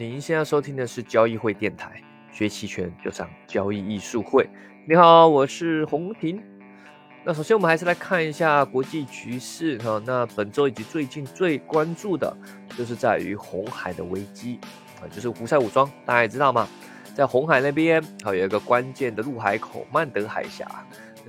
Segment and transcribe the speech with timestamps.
[0.00, 2.02] 您现在收听的是交易会电台，
[2.32, 4.48] 学期权就上交易艺术会。
[4.88, 6.42] 你好，我是洪婷。
[7.22, 10.02] 那首先我们还是来看一下国际局势哈。
[10.06, 12.34] 那本周以及最近最关注的，
[12.78, 14.58] 就是在于红海的危机
[15.02, 16.66] 啊，就是胡塞武装，大家也知道吗？
[17.14, 20.66] 在红海那边，还有一个关键的陆海口曼德海峡，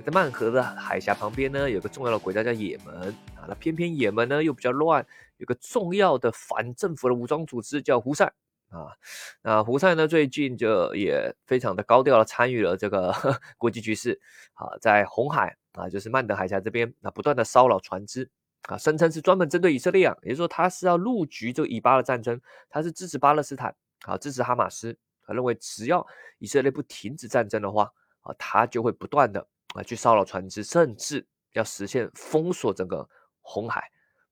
[0.02, 3.44] 在曼河的海峡旁边呢，有个重要的国家叫也门啊。
[3.46, 8.32] 那偏偏也门呢又比较乱，有个重要的反政府的武装组织叫胡塞。
[8.72, 8.96] 啊，
[9.42, 10.08] 那胡塞呢？
[10.08, 13.12] 最近就也非常的高调的参与了这个
[13.58, 14.18] 国际局势
[14.54, 18.30] 啊，在红海啊，就是曼德海峡这边，那不断的骚扰船只
[18.62, 22.40] 啊，声称是专门针对以色列啊，也就是说他是要入局这个以巴的战争，
[22.70, 24.96] 他是支持巴勒斯坦啊，支持哈马斯，
[25.26, 26.06] 他认为只要
[26.38, 33.06] 以色列不停止战争的话啊，他就会不断的啊去骚扰船只，甚至要实现封锁整个
[33.42, 33.90] 红海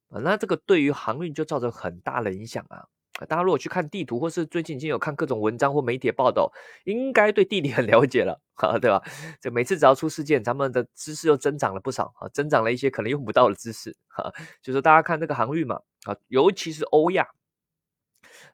[0.08, 2.88] 啊，那这个对于航运就造成很大的影响啊。
[3.26, 6.52] 大家如果去看地图，或是最近已经有看各种文章或媒体报道，
[6.84, 9.02] 应该对地理很了解了， 哈，对吧？
[9.40, 14.32] 这每次只要出事件，咱们的知识又增长了不少啊，增长了一些可能用不到的知识，哈。
[14.62, 17.26] 就是大家看这个航运嘛，啊，尤其是欧亚，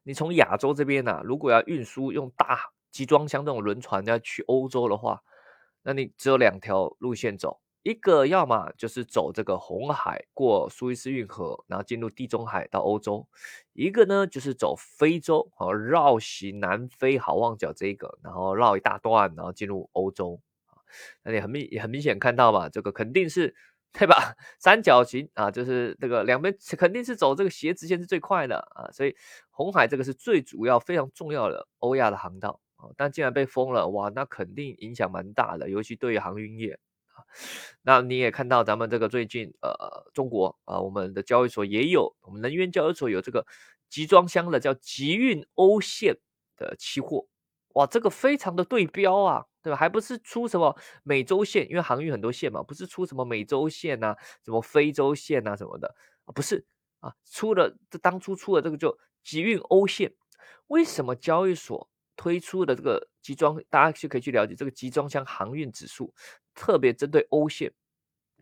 [0.03, 2.58] 你从亚洲这边呢，如果要运输用大
[2.91, 5.23] 集装箱这种轮船要去欧洲的话，
[5.83, 7.61] 那你只有两条路线走。
[7.87, 13.29] 一个要么就是走这个红海过苏伊士运河，然后进入地中海到欧洲；
[13.75, 20.41] 一个呢就是走非洲，好绕行南非好望角这一个，然后绕一大段，然后进入欧洲。
[21.23, 23.55] 那你很明也很明显看到嘛，这个肯定是
[23.92, 24.34] 对吧？
[24.59, 29.14] 三角形啊，就是这个两边肯定是走这个斜直线是最快的啊，所以
[29.51, 32.91] 红海这个是最主要、非常重要的欧亚的航道啊。
[32.97, 36.77] 但既然被封了，哇，那肯定影响蛮大的，尤其对于航运业。
[37.82, 43.46] 那你也看到咱们这个最近呃，中国啊，我们的交易所也有，我们能源交易所有这个
[43.88, 46.18] 集装箱的叫集运欧线
[46.56, 47.27] 的期货，
[47.74, 49.77] 哇，这个非常的对标啊，对吧？
[49.77, 55.95] 还不是出什么美洲线，因为航运很多线嘛，不是出什么美洲线呐，什么非洲线呐什么的，
[56.34, 56.67] 不是
[57.01, 60.12] 啊，出了这当初出了这个就集运欧线，
[60.68, 66.12] 为什么交易所推出的这个集装，大家就可以去了解这个集装箱航运指数。
[66.56, 67.72] 特别针对欧线，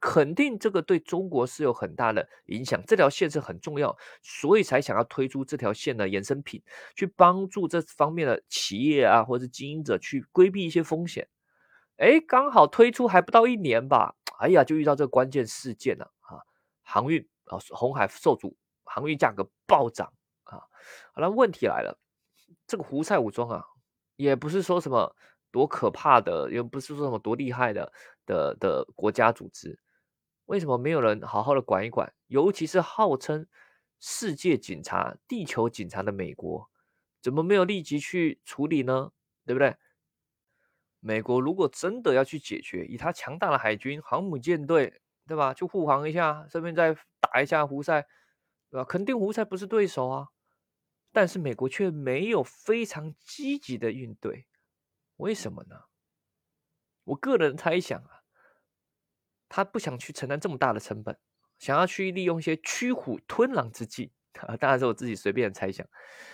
[0.01, 2.83] 肯定这个对中国是有很大的影响。
[2.87, 6.63] 这条线是很重要，所以才想要推出这条线的衍生品，
[6.95, 11.29] 去帮助这方面的企业啊，或者是经营者去规避一些风险。
[11.97, 16.43] 哎，刚好推出还不到一年吧，哎呀，就遇到这个关键事件了啊！
[16.83, 20.13] 航运啊，红海受阻，航运价格暴涨
[20.45, 20.59] 啊！
[21.13, 21.99] 好了，问题来了，
[22.67, 23.65] 这个胡塞武装啊，
[24.17, 25.17] 也不是说什么。
[25.55, 27.93] 多可怕的，又不是说什么多厉害的
[28.27, 29.79] 的的国家组织，
[30.47, 32.13] 为什么没有人好好的管一管？
[32.27, 33.47] 尤其是号称
[34.01, 36.69] 世界警察、地球警察的美国，
[37.23, 39.13] 怎么没有立即去处理呢？
[39.47, 39.77] 对不对？
[40.99, 45.55] 美国如果真的要去解决，以他强大的海军、航母舰队，对吧？
[45.55, 48.03] 去护航一下，顺便再打一下胡塞，
[48.71, 48.85] 对吧？
[48.85, 50.29] 肯定胡塞不是对手啊，
[51.13, 54.47] 但是美国却没有非常积极的应对。
[55.17, 55.77] 为什么呢？
[57.05, 58.23] 我个人猜想啊，
[59.49, 61.19] 他不想去承担这么大的成本，
[61.59, 64.57] 想要去利用一些驱虎吞狼之计啊。
[64.59, 65.87] 当然是我自己随便猜想，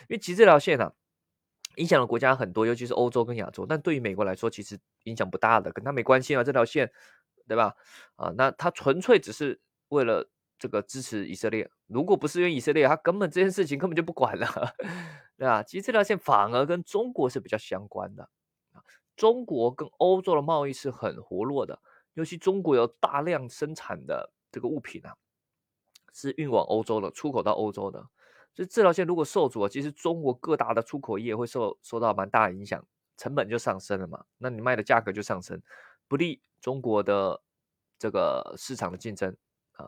[0.02, 0.92] 因为其实这条线啊，
[1.76, 3.66] 影响了国家很多，尤其是欧洲跟亚洲。
[3.66, 6.44] 但对于美国来说，其实影响不大的，跟他没关系啊。
[6.44, 6.90] 这条线，
[7.48, 7.74] 对吧？
[8.16, 11.69] 啊，那他纯粹只是为了这个支持以色列。
[11.88, 14.46] 如果不是因为以色列，他根本这件事情根本就不管了，
[15.36, 15.62] 对吧？
[15.64, 18.28] 其实这条线反而跟中国是比较相关的。
[19.20, 21.78] 中国跟欧洲的贸易是很活络的，
[22.14, 25.14] 尤其中国有大量生产的这个物品啊，
[26.14, 28.00] 是运往欧洲的，出口到欧洲的。
[28.54, 32.82] 所以这条线如果受阻，其实中国各大的出口业会受受到蛮大的影响，
[33.19, 34.25] 成本就上升了嘛。
[34.38, 35.60] 那你卖的价格就上升，
[36.08, 37.42] 不利中国的
[37.98, 39.37] 这个市场的竞争
[39.72, 39.87] 啊。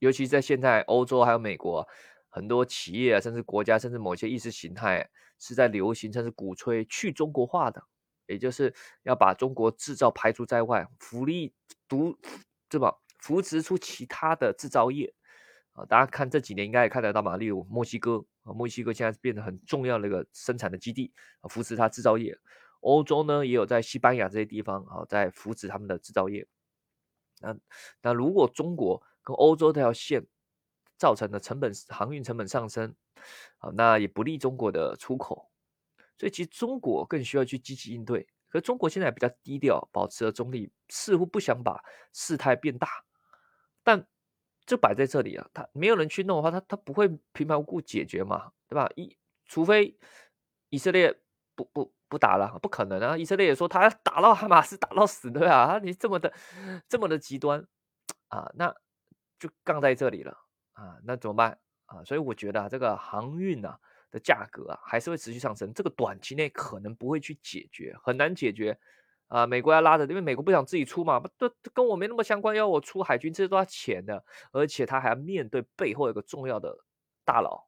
[0.00, 1.86] 尤其在现在，欧洲还有美国
[2.28, 7.84] 很多企业啊，甚至国家，甚至某些意识形态是在流行，甚至鼓吹去中国化的。
[8.32, 8.74] 也就是
[9.04, 11.52] 要把中国制造排除在外，福利
[11.86, 12.18] 独
[12.68, 12.98] 对吧？
[13.18, 15.14] 扶持出其他的制造业
[15.74, 15.84] 啊！
[15.84, 22.36] 大家看这几年应该也看得到嘛，例如墨西哥啊，墨西哥现在变得很重要的一个生产的基地啊，扶持它制造业。
[22.80, 26.44] 欧洲呢也有在西班牙这些地方啊，在扶持他们的制造业。
[27.40, 27.56] 那
[28.02, 30.26] 那如果中国跟欧洲这条线
[30.96, 32.92] 造成的成本航运成本上升
[33.58, 35.51] 啊，那也不利中国的出口。
[36.22, 41.82] 所以其实中国更需要去积极应对，可中国现在比较低调，保持了中立，似乎不想把
[42.12, 42.86] 事态变大。
[43.82, 44.06] 但
[44.64, 48.88] 就摆在这里啊，他没有人去弄的话，他他不会平白无故解决嘛，对吧？
[48.94, 49.98] 一除非
[50.68, 51.12] 以色列
[51.56, 53.18] 不不不打了，不可能啊！
[53.18, 56.32] 以色列也说他打到哈马斯打到死对啊，你这么的
[56.88, 57.66] 这么的极端
[58.28, 58.72] 啊，那
[59.40, 60.38] 就杠在这里了
[60.74, 62.04] 啊，那怎么办啊？
[62.04, 63.76] 所以我觉得这个航运啊
[64.12, 68.78] 的价格啊还是会持续上升，这个短期内可能不会去解决，很难解决。
[69.28, 76.84] 啊，美国要拉着，因为美国不想自己出嘛，不都跟我没那么相关，要我出海军，这些都要钱的，而且他还要面对背后有个重要的
[77.24, 77.64] 大佬，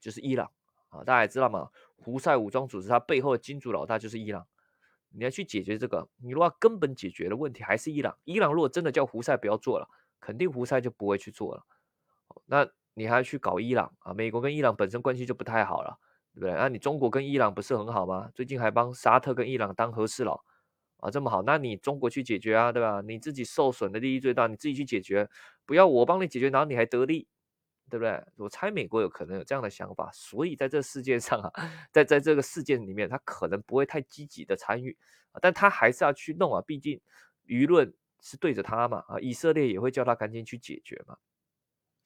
[0.00, 0.50] 就是伊朗
[0.88, 4.44] 啊，大家也知道嘛，胡塞武装组织它背后的金主老大就是伊朗，
[5.10, 9.88] 你要去解决这个，你如果根本解决的问题还是伊朗，伊朗如果真的叫胡塞不要做了，
[10.18, 11.64] 肯定胡塞就不会去做了，
[12.46, 14.12] 那你还要去搞伊朗啊？
[14.12, 15.98] 美国跟伊朗本身关系就不太好了，
[16.34, 16.52] 对不对？
[16.54, 18.30] 那你中国跟伊朗不是很好吗？
[18.34, 20.44] 最近还帮沙特跟伊朗当和事佬。
[20.98, 23.00] 啊，这么好，那你中国去解决啊，对吧？
[23.06, 25.28] 你自己受损的利益最大，你自己去解决，
[25.64, 27.28] 不要我帮你解决，然后你还得利，
[27.88, 28.20] 对不对？
[28.36, 31.52] 我猜美国有可能有这样的想法，所以在这世界上啊，
[31.92, 34.98] 在在这个事件里面，他可能不会太积极的参与，
[35.40, 37.00] 但他还是要去弄啊，毕竟
[37.46, 41.16] 舆论是对着他嘛，啊，以色列也会叫他赶紧去解决嘛，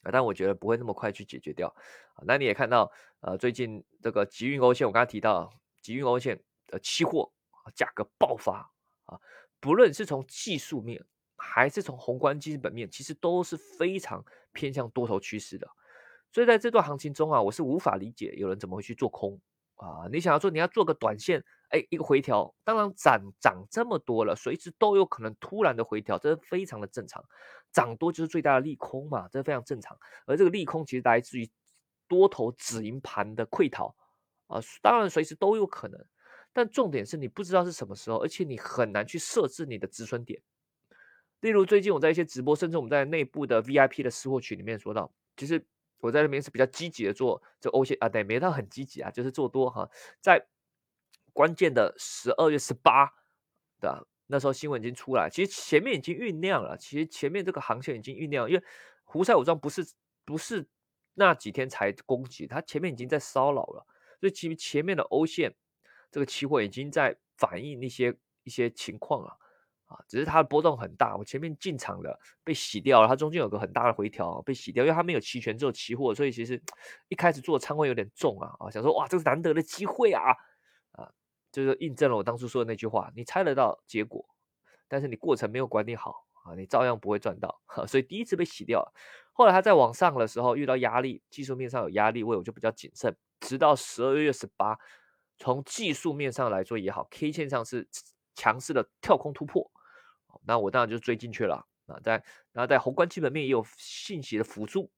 [0.03, 1.67] 啊，但我觉得不会那么快去解决掉，
[2.13, 2.91] 啊，那你也看到，
[3.21, 5.51] 呃，最近这个集运欧线，我刚才提到
[5.81, 7.31] 集运欧线的期货
[7.73, 8.69] 价格爆发。
[9.05, 9.19] 啊，
[9.59, 11.03] 不论是从技术面
[11.35, 14.23] 还是从宏观基本面，其实都是非常
[14.53, 15.67] 偏向多头趋势的。
[16.31, 19.37] 所以在这段行情中啊，我是无法理解有人怎么会去做空
[19.83, 20.07] 啊。
[20.11, 27.23] 你想要做，你要做个短线，哎，一个回调，当然涨涨这么多了，随时都有可能突然的回调，这是非常的正常。
[27.71, 29.97] 涨多就是最大的利空嘛，这非常正常。
[30.25, 31.49] 而这个利空其实来自于
[32.07, 33.95] 多头止盈盘的溃逃
[34.47, 36.05] 啊，当然随时都有可能。
[36.55, 40.39] 但重点是你不知道是什么时候，而且你很难去设置你的止损点。
[41.41, 45.65] 例如最近我在一些直播，甚至我们在内部的 VIP 的私货群里面说到，其实
[46.03, 49.89] 我在那边是比较积极的做这欧线啊，对，没到很积极啊，就是做多哈。
[50.21, 50.45] 在
[51.31, 53.09] 关键的十二月十八
[53.79, 58.63] 的那时候新闻已经出来，其实前面已经酝酿了，其实前面这个航线已经酝酿，因为
[59.03, 59.87] 胡塞武装不是
[60.25, 60.67] 不是
[61.13, 63.87] 那几天才攻击，它前面已经在骚扰了，
[64.19, 65.55] 所以其实前面的欧线。
[66.11, 69.35] 这个期货已经在反映一些一些情况了，
[69.93, 71.15] 啊，只是它的波动很大。
[71.15, 76.61] 我前面进场的被洗掉了，它中间有个很大的回调被洗掉，因为它没有期权，只有期货，所以其实
[77.09, 80.31] 一开始做仓位有点重啊，啊，想说哇，这是难得的机会啊，
[80.93, 81.09] 啊，
[81.51, 84.25] 就是印证了我当初说的那句话，你猜得到结果，
[84.87, 88.93] 但是你过程没有管理好啊，你照样不会赚到， 所以第一次被洗掉了。
[89.35, 94.77] 后来它在往上的时候遇到压力，技术面上有压力位，我就比较谨慎，直到十二月十八。
[95.39, 97.87] 从技术面上来说也好，K 线上是
[98.35, 99.69] 强势的跳空突破，
[100.45, 101.99] 那我当然就追进去了啊。
[102.03, 102.13] 在
[102.51, 104.91] 然后在宏观基本面也有信息的辅助，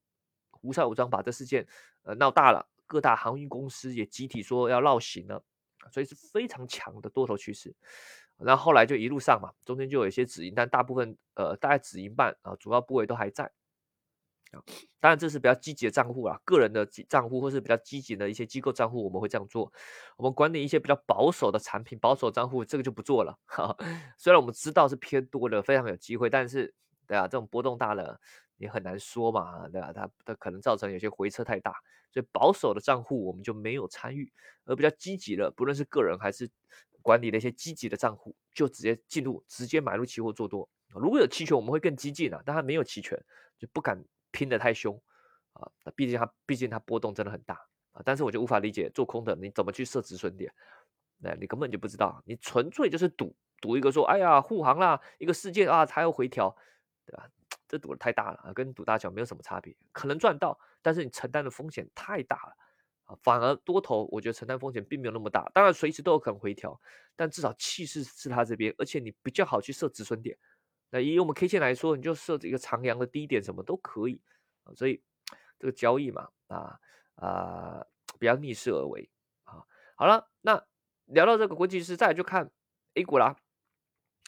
[0.51, 1.65] 胡塞武装把这事件
[2.03, 5.43] 呃闹大了，各大航运公司也集体说要绕行了，
[5.91, 7.75] 所以是非常强的多头趋势。
[8.37, 13.51] 然后后来就一路上嘛，中间就有一些止盈，但大部分呃大概止盈半啊，主要部位都还在。
[14.99, 19.71] 当然，这是比较积极的账户啊，个人的账户或是比较积极的一些机构账户，我们会这样做。
[20.17, 23.37] 我们管理一些比较保守的产品，保守账户这个就不做了。
[23.45, 23.75] 哈，
[24.17, 26.73] 虽然我们知道是偏多的，非常有机会，但是
[27.07, 28.19] 对啊，这种波动大了
[28.57, 29.93] 也很难说嘛，对吧？
[29.93, 31.73] 它它可能造成有些回撤太大，
[32.11, 34.31] 所以保守的账户我们就没有参与，
[34.65, 36.49] 而比较积极的，不论是个人还是
[37.03, 40.67] 管理的一些积极的账户，就直接进入，直接买入期货做多。
[40.89, 43.21] 如果有期权，我们会更激进啊，但它没有期权，
[43.59, 44.03] 就不敢。
[44.35, 45.01] 拼的太凶
[45.53, 45.71] 啊！
[45.95, 47.55] 毕竟它毕竟它波动真的很大
[47.93, 48.01] 啊！
[48.03, 50.53] 但是我就无法理解做空的你怎么去设止损点？
[51.19, 56.53] 那你根本就不知道，你纯粹就是赌赌一个说，哎呀护航啦，一个事件啊，它要回调，
[57.05, 57.29] 对吧？
[57.67, 62.53] 这赌的太大了啊，跟赌大小没有什么差别，可能赚到，但是你承担的风险太大了
[63.05, 63.17] 啊！
[63.23, 66.79] 反而多头，我觉得承担风险并没有那么大，当然随时都有可能回调，
[67.15, 70.37] 但至少气势是它这边，而且你比较好去设止损点。
[70.95, 74.21] 那以我们 K 线来说，你就设置一个长阳的低点，什么都可以
[74.63, 74.71] 啊。
[74.73, 75.03] 所以
[75.59, 76.79] 这个交易嘛，啊
[77.15, 77.85] 啊，
[78.17, 79.11] 不要逆势而为
[79.43, 79.65] 啊。
[79.97, 80.65] 好了，那
[81.07, 82.49] 聊到这个国际势，再就看
[82.93, 83.35] A 股啦。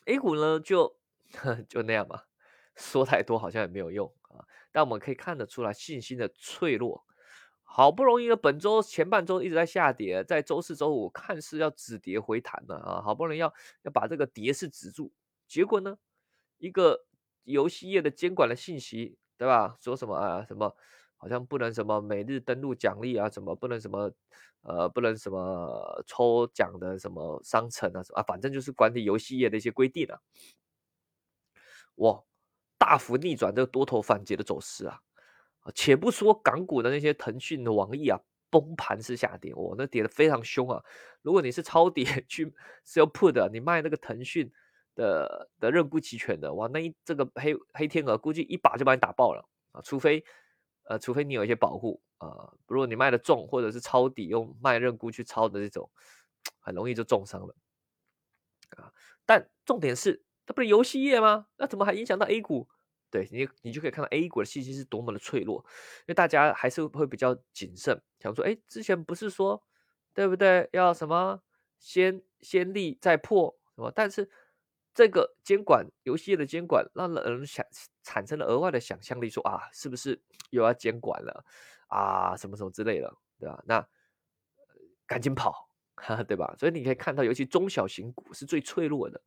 [0.07, 0.99] A 股呢，就
[1.69, 2.23] 就那样嘛，
[2.75, 4.43] 说太多好像也没有用啊。
[4.73, 7.05] 但我们可以看得出来信心的脆弱。
[7.63, 15.13] 好不容易的本周前半周一直在下跌，在周四周五看似要止跌回弹了啊，好不容易要要把这个跌势止住，
[15.47, 15.97] 结果呢？
[16.57, 17.05] 一个
[17.43, 19.77] 游戏业的监管的信息，对吧？
[19.79, 20.45] 说什么啊？
[20.45, 20.75] 什么
[21.15, 23.29] 好像不能什么每日登录奖励啊？
[23.29, 24.11] 什么不能什么
[24.61, 28.01] 呃不能什么抽奖的什么商城啊？
[28.13, 30.19] 啊，反正就是管理游戏业的一些规定啊。
[31.95, 32.23] 哇，
[32.77, 35.01] 大幅逆转这个多头反击的走势啊！
[35.73, 40.83] 且不说港股的那些腾讯的、网易啊，崩盘式下跌，哇，那跌的非常凶啊！
[41.21, 42.53] 如果你是抄底 去
[42.85, 44.51] sell put，你卖那个腾讯
[44.97, 49.79] 的的认沽期权的，哇，那一这个黑黑天鹅估计一把就把你打爆了啊！
[49.81, 50.25] 除非
[50.85, 55.89] 呃，除非你有一些保护啊，如果你卖的重，或者是抄底用卖认沽去抄的这种，
[56.59, 57.55] 很容易就重伤了
[58.75, 58.91] 啊！
[59.23, 61.47] 但重点是，它不是游戏业吗？
[61.57, 62.67] 那怎么还影响到 A 股？
[63.11, 65.63] 对你，你就可以看到 A 股的信息是多么的脆弱，
[66.01, 69.63] 因为大家还是会比较谨慎，想说，哎，之前不是说，
[70.13, 70.67] 对不对？
[70.73, 71.41] 要什么
[71.79, 73.91] 先先立再破，什么？
[73.95, 74.29] 但是
[74.97, 77.63] 这个监管游戏业的监管，让人想
[78.01, 81.45] 产生了额外的想象力，说啊，是不是又要监管了
[81.87, 82.35] 啊？
[82.35, 83.63] 什么什么之类的，对吧？
[83.67, 83.87] 那
[85.05, 85.69] 赶紧跑，
[86.27, 86.55] 对吧？
[86.57, 89.21] 所以你可以看到，尤其中小型股是最脆弱的。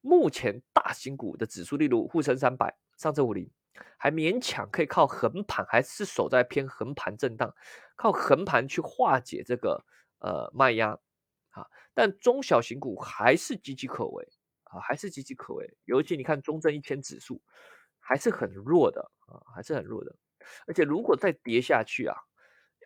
[0.00, 2.74] 目前大型股的指数，例如沪深三百。
[2.96, 3.50] 上证五零
[3.98, 7.54] 还勉强可以靠横盘，还是守在偏横盘震荡，
[7.96, 9.84] 靠横盘去化解这个
[10.20, 10.98] 呃卖压
[11.50, 11.66] 啊。
[11.92, 14.26] 但中小型股还是岌岌可危
[14.72, 15.76] 啊，还是岌岌可危。
[15.84, 17.40] 尤其你看中证一千指数
[18.00, 20.16] 还是很弱的啊，还是很弱的。
[20.66, 22.16] 而且如果再跌下去啊，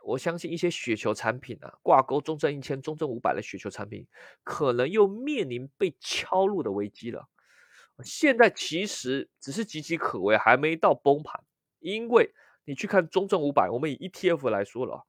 [0.04, 4.06] 我相信一些雪球产品啊，挂钩中证一千、中证五百的雪球产品，
[4.44, 7.28] 可能又面临被敲入的危机了。
[8.04, 11.42] 现在其实只是岌岌可危，还没到崩盘。
[11.78, 15.06] 因为你去看中证五百，我们以 ETF 来说了，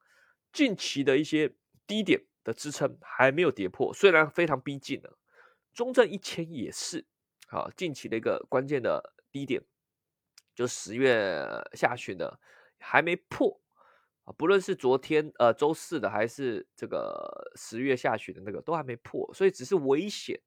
[0.53, 1.53] 近期的一些
[1.85, 5.17] 低点的支撑还没有跌破，虽然非常逼近了。
[5.77, 7.05] 中证一千也是，
[7.49, 9.63] 啊，近期的一个关键的低点，
[10.55, 12.39] 就十月下旬的
[12.79, 13.61] 还没破
[14.23, 14.33] 啊。
[14.35, 20.41] 不论是昨天呃周四的，还是这个十月下旬的那个，都还没破，所以只是危险，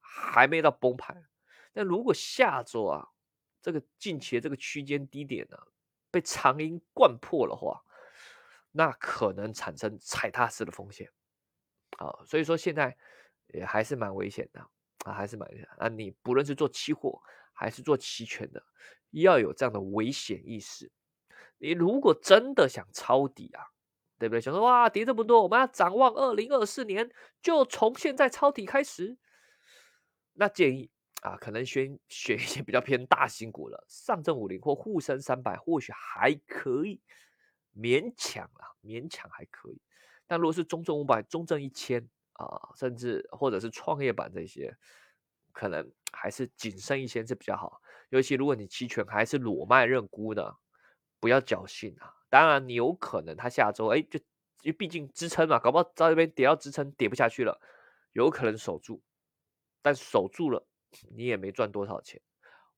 [0.00, 1.26] 还没到崩盘。
[1.72, 3.08] 但如果下周啊，
[3.60, 5.58] 这个近期的这个区间低点呢，
[6.12, 7.82] 被长阴灌破的话，
[8.70, 11.10] 那可能产生踩踏式的风险
[11.98, 12.96] 啊，所以说现在
[13.52, 14.60] 也还是蛮危险的
[15.04, 15.88] 啊，还是蛮危险啊。
[15.88, 17.20] 你不论是做期货
[17.52, 18.62] 还是做期权的，
[19.10, 20.90] 要有这样的危险意识。
[21.58, 23.64] 你如果真的想抄底啊，
[24.18, 24.40] 对不对？
[24.40, 29.16] 想说哇，跌这么多，我们要展望二零二四年，就从现在抄底开始，
[30.34, 30.90] 那建议。
[31.22, 37.00] 啊，可能选选一些比较偏大型股了，上证五零或沪深三百或许还可以
[37.76, 39.80] 勉强啊，勉强还可以。
[40.26, 42.10] 但如果是中证五百、中证一千
[42.46, 44.76] 啊，甚至或者是创业板这些，
[45.52, 47.80] 可能还是谨慎一些是比较好。
[48.10, 50.56] 尤其如果你期权还是裸卖认沽的，
[51.20, 52.14] 不要侥幸啊。
[52.28, 54.18] 当然，你有可能它下周哎，就
[54.62, 57.60] 因为毕竟支撑嘛，搞不好在这边跌到支撑跌不下去了，
[58.12, 59.02] 有可能守住，
[59.82, 60.66] 但守住了。
[61.10, 62.20] 你也没赚多少钱，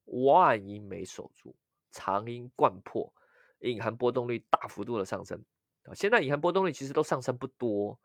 [0.05, 1.57] 万一没守住，
[1.91, 3.13] 长阴贯破，
[3.59, 5.45] 隐含波动率大幅度的上升！
[5.97, 7.99] 现在隐含波动率其实都上升不多，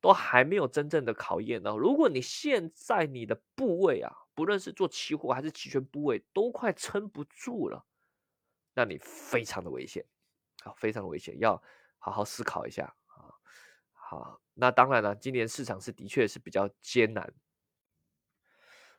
[0.00, 1.76] 都还没有真正的考验呢。
[1.76, 7.84] 如果你现在你的部位啊，不论是做期货还是期权部位，都快撑不住了，
[8.74, 10.04] 那你非常的危险
[10.62, 11.60] 啊，非常的危险，要
[11.98, 13.34] 好好思考一下啊。
[13.92, 17.34] 好，那当然了，今年市场是的确是比较艰难。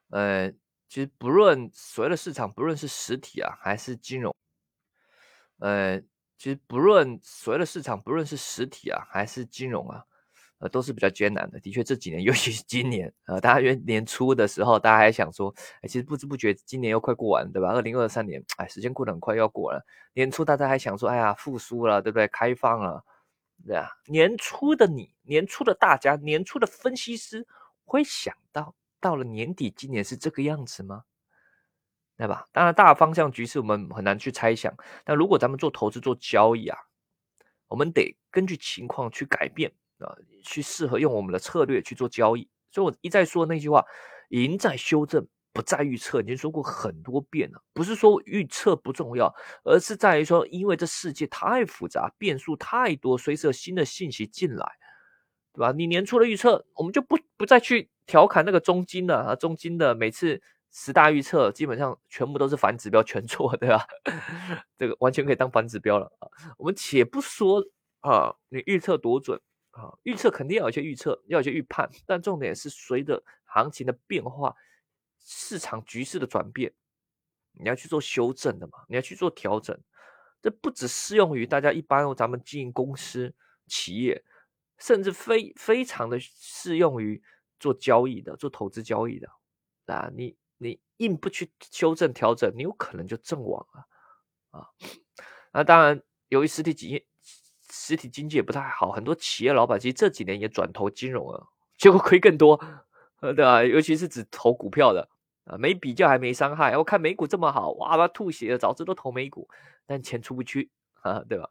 [0.09, 0.51] 呃，
[0.87, 4.35] 其实不论所谓的市场，不论是实体啊，还是金融，
[5.59, 6.01] 呃，
[6.37, 10.05] 其实不论所谓的市场，不论是实体啊，还是金融啊，
[10.59, 11.59] 呃，都是比较艰难的。
[11.59, 17.69] 的确，这几年，尤其是今年，呃，大家年年初的时候，大家还想说，哎，其实不知不觉今年又快过完，对吧？
[17.69, 19.85] 二零二三年，哎，时间过得很快，要过了。
[20.13, 22.27] 年初大家还想说，哎呀，复苏了，对不对？
[22.27, 23.03] 开放了，
[23.65, 23.89] 对啊。
[24.07, 27.47] 年初的你，年初的大家，年初的分析师
[27.85, 28.75] 会想到。
[29.01, 31.05] 到了年底，今年是这个样子吗？
[32.17, 32.45] 对吧？
[32.51, 34.75] 当然，大方向局势我们很难去猜想。
[35.05, 36.77] 但如果咱们做投资、做交易啊，
[37.69, 39.71] 我们得根据情况去改变
[40.05, 42.49] 啊，去适合用我们的策略去做交易。
[42.71, 43.83] 所以我一再说那句话：
[44.29, 46.21] 赢在修正，不在预测。
[46.21, 54.65] 已经说过很多遍了，不是说预测不重要，而是在于说，因为这世界太复杂，变数太多，随时有新的信息进来，
[55.53, 55.71] 对吧？
[55.71, 57.89] 你年初的预测，我们就不不再去。
[58.09, 60.41] 调侃那个中金了啊，中金的每次
[60.71, 63.85] 十大预测基本上全部都是反指标全错，对吧？
[64.79, 66.27] 这个完全可以当反指标了啊。
[66.57, 67.63] 我们且不说
[67.99, 69.39] 啊，你预测多准
[69.71, 74.55] 啊，预测肯定要有些预测，要有些预判，但重点是随着行情的变化、
[75.19, 76.73] 市场局势的转变，
[77.53, 79.79] 你要去做修正的嘛，你要去做调整。
[80.41, 83.35] 这不只适用于大家一般咱们经营公司、
[83.67, 84.23] 企业，
[84.77, 87.21] 甚至非非常的适用于。
[87.59, 89.27] 做交易的，做投资交易的，
[89.87, 93.85] 啊，你你硬不去修正调整，你有可能就阵亡了
[94.51, 94.69] 啊。
[95.51, 97.05] 那当然，由于实体企业、
[97.89, 102.59] 实体经济也不太好，很多企业老板其实这几年也转投金融了，结果亏更多，
[103.19, 103.63] 对吧？
[103.63, 105.09] 尤其是只投股票的
[105.45, 106.77] 啊，没比较还没伤害。
[106.77, 109.49] 我看美股这么好，哇，他吐血了，早知都投美股，
[109.85, 110.69] 但钱出不去
[111.01, 111.49] 啊，对吧？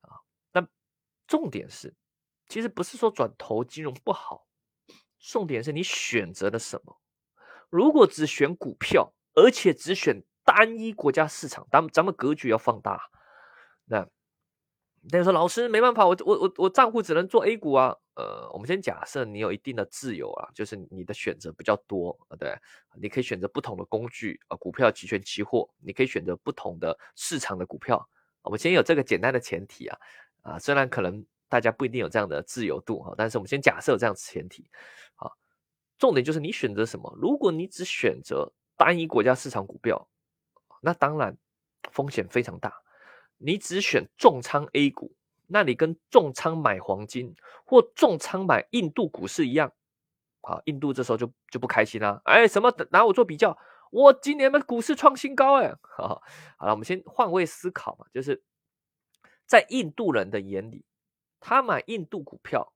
[0.00, 0.20] 啊，
[0.52, 0.66] 但
[1.26, 1.94] 重点是，
[2.48, 4.46] 其实不是说转投金融不好，
[5.18, 7.00] 重点是你选择了什么。
[7.68, 13.10] 如果只选股票，而且只选单一国家市场，咱们咱们格局要放大，
[13.84, 14.08] 那。
[15.12, 17.96] 那说老师没办法，我我我我账户只能做 A 股啊。
[18.16, 22.54] 呃，我们先假设你有一定的自由啊，就是你的选择比较多啊，对，
[23.00, 28.06] 你可以选择不同的工具啊，股票、期权、期货，你可以选择不同的市场的股票。
[28.42, 29.98] 我们先有这个简单的前提啊，
[30.42, 34.68] 啊，虽然可能大家不一定有这样的自由度哈，但是我们先假设有这样前提
[35.14, 35.30] 啊。
[35.96, 37.10] 重点就是你选择什么。
[37.18, 40.06] 如果你只选择单一国家市场股票，
[40.82, 41.34] 那当然
[41.90, 42.74] 风险非常大。
[43.42, 45.14] 你只选重仓 A 股，
[45.46, 49.72] 那你跟重仓买黄金或重仓买印度股市一样，
[50.42, 52.20] 啊，印度这时候就就不开心啦。
[52.24, 53.56] 哎，什么拿我做比较？
[53.90, 56.22] 我今年的股市创新高哎， 好，
[56.58, 58.42] 好了，我们先换位思考嘛，就是
[59.46, 60.84] 在印度人的眼里，
[61.40, 62.74] 他买印度股票，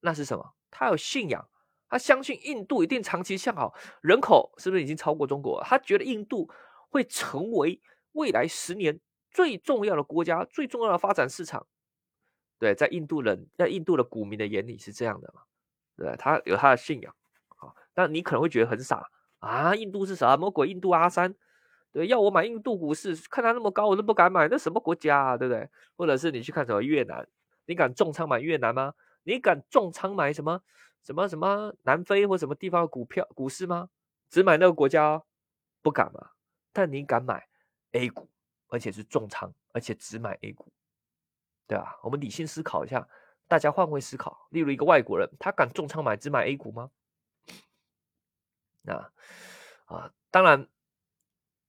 [0.00, 0.54] 那是什么？
[0.70, 1.48] 他有信仰，
[1.88, 5.60] 他相信印度一定长期向好，人口是不是已经超过中国？
[5.64, 6.48] 他觉得印度
[6.88, 9.00] 会成为未来十年。
[9.34, 11.66] 最重要的国家，最重要的发展市场，
[12.58, 15.42] 对，在印度人，在印度的股民的眼里是这样的嘛？
[15.96, 17.14] 对，他有他的信仰
[17.56, 17.74] 啊。
[17.92, 19.10] 但你可能会觉得很傻
[19.40, 21.34] 啊，印度是什么鬼印度阿三，
[21.92, 25.36] 对，要我买印度股市，看它那么高，我都不敢买，那什么国家啊？
[25.36, 25.68] 对不对？
[25.96, 27.26] 或者是你去看什么越南，
[27.66, 28.94] 你敢重仓买越南吗？
[29.24, 30.60] 你敢重仓买什么
[31.02, 33.90] 什么什么南非或什么地方的股票股市吗？
[34.30, 35.22] 只买那个国家，
[35.82, 36.30] 不敢嘛？
[36.72, 37.48] 但你敢买
[37.92, 38.28] A 股？
[38.68, 40.72] 而且是重仓，而且只买 A 股，
[41.66, 41.98] 对吧？
[42.02, 43.06] 我们理性思考一下，
[43.46, 44.48] 大家换位思考。
[44.50, 46.90] 例如一个外国人，他敢重仓买只买 A 股吗？
[48.82, 48.94] 那
[49.86, 50.68] 啊，当然，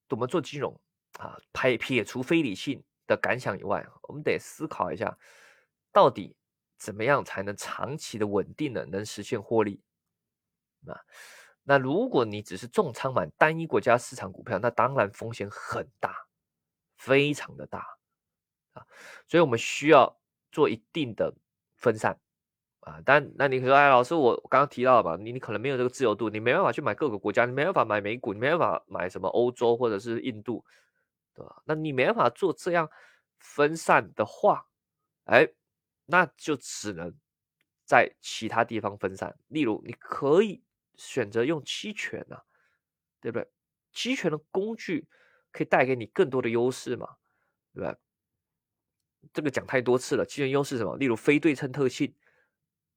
[0.09, 0.79] 我们做金融
[1.19, 5.17] 啊，排撇除非理性的感想以外，我们得思考一下，
[5.91, 6.35] 到底
[6.77, 9.81] 怎么样才能长期的稳定的能实现获利？
[10.81, 11.05] 那
[11.63, 16.27] 那如果你只是重仓买单一国家市场股票，那当然风险很大。
[17.05, 17.85] 非常的大
[18.73, 18.83] 啊，
[19.27, 20.19] 所以我们需要
[20.51, 21.31] 做一定的
[21.75, 22.19] 分散
[22.79, 22.99] 啊。
[23.05, 30.65] 但那你说，哎，老师，我刚刚提到了嘛，你你可能没有这个自由度，你没办法去买各个国家，你没办法买美股，你没办法买什么欧洲或者是印度，
[31.35, 31.61] 对吧？
[31.65, 32.89] 那你没办法做这样
[33.37, 34.65] 分散的话，
[35.25, 35.47] 哎，
[36.07, 37.13] 那就只能
[37.85, 39.37] 在其他地方分散。
[39.49, 40.63] 例如，你可以
[40.95, 42.41] 选择用期权啊，
[43.21, 43.47] 对不对？
[43.91, 45.07] 期权的工具。
[45.55, 47.07] 可以带给你更多的优势嘛，
[47.73, 47.95] 对吧？
[49.31, 50.25] 这个讲太多次了。
[50.25, 50.97] 期权优势什么？
[50.97, 52.13] 例如非对称特性，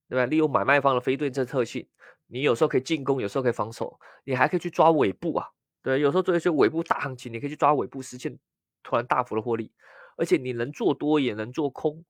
[0.09, 0.27] 对吧？
[0.27, 1.89] 例如买卖方的非对称特性，
[2.27, 5.47] 你有时候可以进攻，有时候可以防守，你还可以去抓尾部啊，
[5.83, 8.37] 对，有时候做一些尾部大行情，你可以去抓尾部，实现
[8.83, 9.73] 突然大幅的获利，
[10.17, 12.05] 而且你能做多也能做空，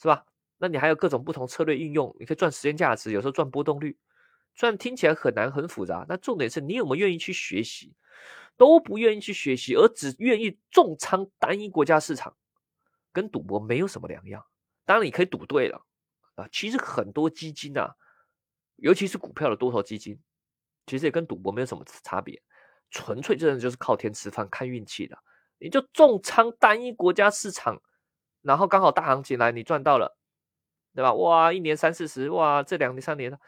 [0.00, 0.26] 是吧？
[0.58, 3.96] 那你还有各种不同策略应用，你可以赚时间价值，有时候赚波动率，
[4.54, 7.94] 虽然听起来很难很复杂，那重点是你有没有愿意去学习。
[8.56, 12.36] 都不愿意去学习，而只愿意重仓单一国家市场，
[13.12, 14.44] 跟赌博没有什么两样。
[14.84, 15.84] 当然，你可以赌对了
[16.34, 16.48] 啊。
[16.52, 17.94] 其实很多基金啊，
[18.76, 20.20] 尤其是股票的多头基金，
[20.86, 22.42] 其实也跟赌博没有什么差别，
[22.90, 25.18] 纯粹真的就是靠天吃饭、看运气的。
[25.58, 27.80] 你就重仓单一国家市场，
[28.40, 30.16] 然后刚好大行情来，你赚到了，
[30.94, 31.14] 对吧？
[31.14, 33.38] 哇，一年三四十，哇，这两年三年，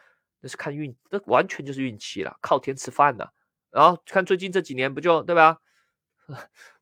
[0.41, 3.33] 那是看运，那完全就是运气了，靠天吃饭的。
[3.75, 5.59] 然后看最近这几年不就对吧？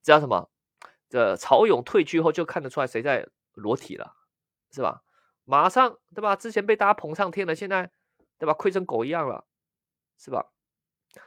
[0.02, 0.50] 这叫什么？
[1.09, 4.14] 这曹勇退去后就看得出来谁在裸体了，
[4.70, 5.02] 是吧？
[5.44, 6.37] 马上对吧？
[6.37, 7.90] 之前被大家捧上天了，现在
[8.38, 8.52] 对吧？
[8.52, 9.46] 亏成狗一样了，
[10.18, 10.52] 是吧？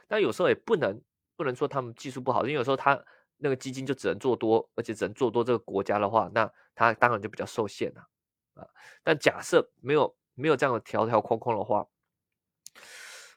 [0.06, 1.02] 但有时候也不能
[1.36, 3.04] 不能说他们技术不好，因为有时候他
[3.38, 8.08] 那个基金就只能做多，而且只能做多这个国家的话，那他当然就比较受限了
[8.54, 8.66] 啊。
[9.02, 11.86] 但假设没有没有这样的条条框框的话，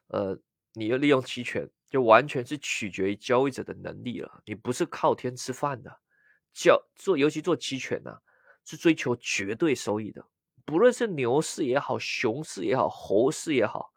[0.08, 0.38] 呃，
[0.74, 1.70] 你要利用期权。
[1.90, 5.92] 就完全是取决于交易者的能力了，你不是靠天吃饭的，
[6.54, 8.16] 交做尤其做期权呢，
[8.64, 10.24] 是追求绝对收益的，
[10.66, 13.92] 不论是牛市也好，熊市也好，猴市也好，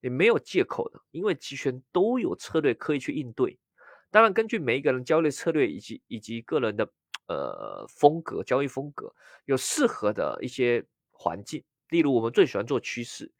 [0.00, 3.58] 你没有借口的，因为期权都有策略可以去应对。
[4.10, 6.88] 当然，根据每一个人交易策略以及以及个人的
[7.28, 11.62] 呃风格交易风格，有适合的一些环境。
[11.90, 13.30] 例如，我们最喜欢做趋势，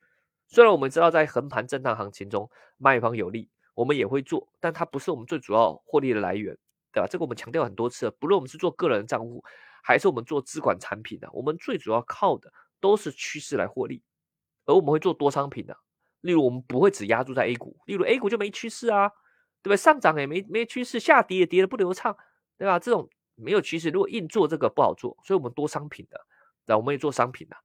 [0.47, 3.51] 虽然我们知道在横盘震荡行情中卖方有利。
[3.77, 6.57] 我们也会做，但它不是我们最主要获利的来源，
[6.91, 7.07] 对吧？
[7.07, 8.11] 这个我们强调很多次。
[8.19, 9.45] 不论我们是做个人账户，
[9.85, 14.03] 还是我们做资管产品的，我们最主要靠的都是趋势来获利，
[14.65, 15.77] 而我们会做多商品的，
[16.23, 19.11] 例如我们不会只压注在 A 股，例如 A 股就没趋势啊，
[19.63, 19.77] 对不对？
[19.77, 22.17] 上涨也没没趋势，下跌也跌的不流畅，
[22.57, 22.79] 对吧？
[22.79, 26.19] 这种没有趋势，如果硬做这个不好做，所以我们多商品的，
[26.65, 27.57] 那我们也做商品的，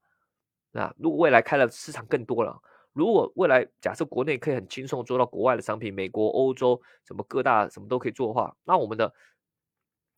[0.72, 2.62] 那如果未来开了市场更多了。
[2.94, 9.14] 如果未来假设国内可以很轻松做到国外的商品，美国、欧洲什么各大什么都可以做的话，那我们的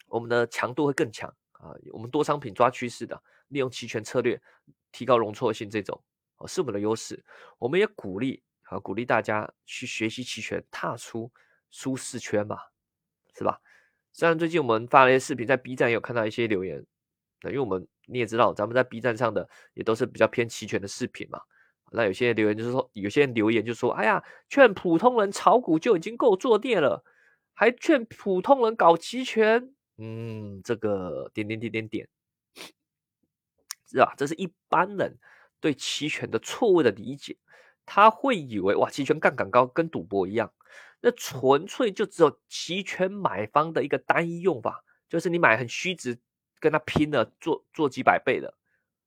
[0.08, 1.72] 我们的强度会更强啊！
[1.92, 4.42] 我们多商品抓趋势的，利用期权策略
[4.92, 6.04] 提高容错性，这种
[6.38, 7.24] 哦是我们的优势。
[7.60, 11.32] 我们也鼓励啊，鼓励大家去学习期权，踏出
[11.70, 12.58] 舒适圈嘛，
[13.38, 13.60] 是吧？
[14.12, 16.84] 虽然最近我们发了一些视频，在 B 站也有看到一些留言，
[17.44, 21.40] 因为我们你也知道，咱们在 B 站上的也都是比较偏期权的视频嘛。
[21.96, 27.04] 那有些留言就是说，有些人留言就说：“哎呀，劝普通人炒股就已经够作孽了，
[27.54, 32.08] 还劝普通人搞期权。”嗯，这个点点点点点，
[33.88, 34.16] 是吧？
[34.18, 35.20] 这是一般人
[35.62, 37.38] 对期权的错误的理解，
[37.86, 40.52] 他会以为哇，期权杠杆高，跟赌博一样，
[41.00, 46.18] 那纯粹就只有期权买方的一个单一用法，就是你买很虚值，
[46.60, 48.56] 跟他拼了做做几百倍的，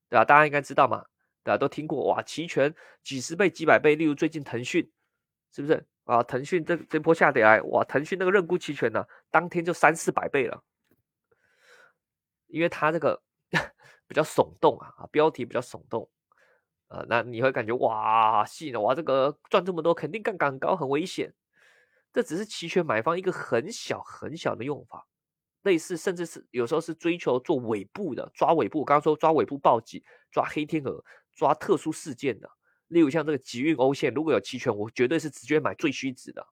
[0.08, 0.24] 对吧？
[0.24, 1.04] 大家应该知道嘛。
[1.46, 4.90] 大家都听过哇，期权几十倍、几百倍，例如最近腾讯，
[5.52, 6.20] 是不是啊？
[6.24, 10.60] 腾讯这这波下跌来，哇，腾讯那个认沽期权呢，当天就三四百倍了，
[12.48, 13.22] 因为它这个
[14.08, 16.10] 比较耸动啊，啊，标题比较耸动
[16.88, 21.32] 啊，那你会感觉哇，信了哇，这个赚这么多，肯定杠杆高，很危险。
[22.12, 25.06] 这只是期权买方一个很小很小的用法。
[25.62, 28.84] 类似，甚至是有时候是追求做尾部的，抓尾部。
[28.84, 31.04] 刚刚说抓尾部暴击，抓黑天鹅，
[31.36, 32.50] 抓特殊事件的。
[32.88, 36.44] 例如像这个集运欧线，如果有期权，我绝对是直接买最虚值的。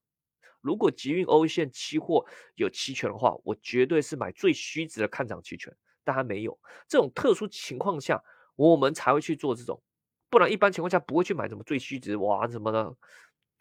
[0.61, 5.77] 如果集运欧线期货有期权的话，我绝对是买最虚值的看涨期权。
[6.05, 8.23] 但它没有这种特殊情况下，
[8.55, 9.83] 我们才会去做这种，
[10.29, 12.79] 不然一般情况下不会去买什么最虚值哇什么的，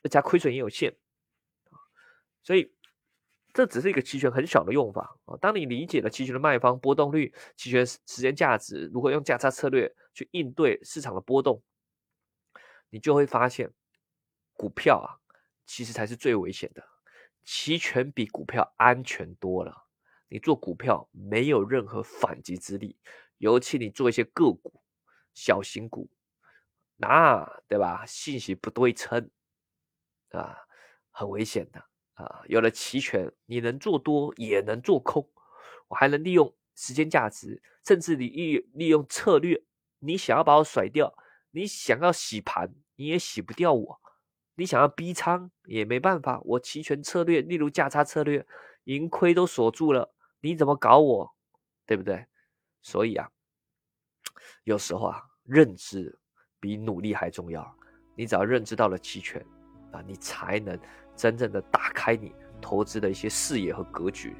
[0.03, 0.95] 而且亏损也有限
[2.43, 2.71] 所以。
[3.53, 5.37] 这只是一个期权很小的用法啊。
[5.39, 11.61] 当你理解了期权的卖方波动率、期权时间价值，如何用价差策略去应对市场的波动，
[12.89, 13.71] 你就会发现，
[14.53, 15.21] 股票啊，
[15.65, 16.83] 其实才是最危险的。
[17.45, 19.85] 期权比股票安全多了。
[20.29, 22.97] 你做股票没有任何反击之力，
[23.37, 24.81] 尤其你做一些个股、
[25.35, 26.09] 小型股，
[26.95, 28.03] 那对吧？
[28.07, 29.29] 信息不对称
[30.31, 30.57] 啊，
[31.11, 31.85] 很危险的。
[32.13, 35.29] 啊，有了期权，你能做多也能做空，
[35.87, 39.63] 我还能利用时间价值，甚至你利利用策略。
[39.99, 41.15] 你想要把我甩掉，
[41.51, 44.01] 你想要洗盘，你也洗不掉我。
[44.55, 48.45] 你想要逼仓也没办法，我期权策略，例如价差策略，
[48.83, 51.35] 盈亏都锁住了，你怎么搞我？
[51.85, 52.27] 对不对？
[52.81, 53.29] 所以啊，
[54.63, 56.19] 有时候啊，认知
[56.59, 57.75] 比努力还重要。
[58.15, 59.43] 你只要认知到了期权
[59.93, 60.77] 啊，你才能。
[61.15, 64.35] 真正的打开你投资的一些视野和格局。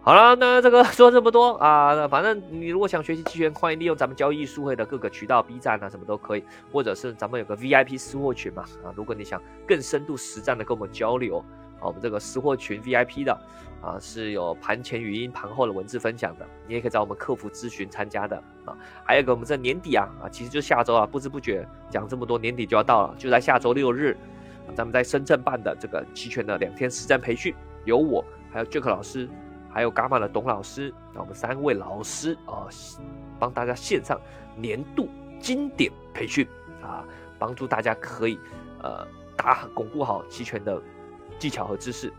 [0.00, 11.44] 好了，那这个说这么多啊，反正你如果想学习期权，欢迎利用咱们交易术会的各个渠道，B 站啊什么都可以，或者是咱们有个 VIP 私货群嘛啊，如果你想更深度实战的跟我们交流
[11.78, 13.38] 啊，我们这个私货群 VIP 的
[13.80, 18.76] 啊是有盘前语音、盘后的文字分享的，你也可以找我们客服咨询参加的啊。
[19.04, 24.16] 还有个我们这年底啊啊，其实就下周啊，不知不觉讲这么多，年底就要到了，就在下周六日。
[24.76, 27.52] 咱们在深圳办的这个期权的两天实战培训，
[27.84, 29.28] 有我，还有 Jack 老师，
[29.68, 32.68] 还有伽马的董老师，那我们三位老师啊，
[33.36, 34.20] 帮大家线上
[34.54, 35.08] 年度
[35.40, 36.46] 经典培训
[36.80, 37.04] 啊，
[37.36, 38.38] 帮助大家可以
[38.80, 39.04] 呃
[39.36, 40.80] 打巩固好期权的
[41.36, 42.12] 技巧和知识，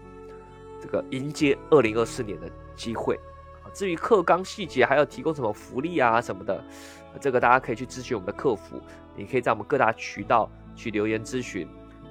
[0.81, 3.19] 这个迎接二零二四年的机会。
[3.73, 6.61] 至于课纲细节，还要提供什么福利啊什么的，
[7.21, 8.81] 这个大家可以去咨询我们的客服，
[9.15, 11.67] 你可以在我们各大渠道去留言咨询。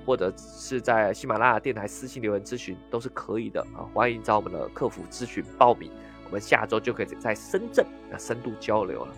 [0.06, 5.92] 或者是在喜马拉雅电台私信留言咨询都是可以的啊，欢迎找我们的客服咨询报名，
[6.24, 9.12] 我们下周就可以在深圳啊深度交流了。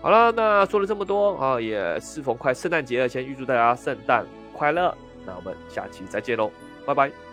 [0.00, 4.92] 好了，那说了这么多啊，也适逢快圣诞节了，先预祝大家圣诞快乐，
[5.26, 6.50] 那我们下期再见喽，
[6.86, 7.27] 拜拜。